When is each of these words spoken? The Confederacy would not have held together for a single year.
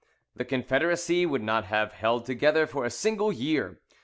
The 0.35 0.45
Confederacy 0.45 1.27
would 1.27 1.43
not 1.43 1.65
have 1.65 1.93
held 1.93 2.25
together 2.25 2.65
for 2.65 2.85
a 2.85 2.89
single 2.89 3.31
year. 3.31 3.77